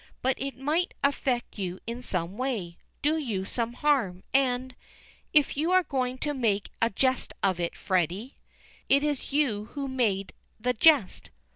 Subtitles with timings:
[0.23, 4.73] "But it might affect you in some way, do you some harm, and"
[5.31, 8.39] "If you are going to make a jest of it, Freddy"
[8.89, 11.29] "It is you who have made the jest.